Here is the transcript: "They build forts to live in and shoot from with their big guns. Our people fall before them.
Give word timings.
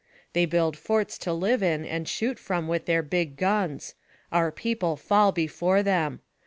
"They 0.33 0.47
build 0.47 0.77
forts 0.77 1.15
to 1.19 1.31
live 1.31 1.61
in 1.61 1.85
and 1.85 2.09
shoot 2.09 2.39
from 2.39 2.67
with 2.67 2.87
their 2.87 3.03
big 3.03 3.37
guns. 3.37 3.93
Our 4.31 4.51
people 4.51 4.95
fall 4.97 5.31
before 5.31 5.83
them. 5.83 6.21